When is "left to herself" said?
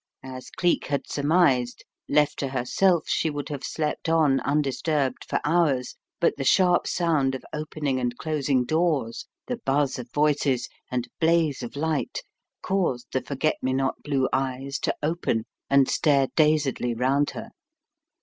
2.09-3.07